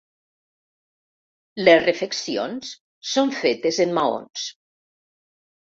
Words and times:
Les 1.61 1.83
refeccions 1.83 2.73
són 3.13 3.37
fetes 3.45 3.83
en 3.87 3.97
maons. 4.01 4.51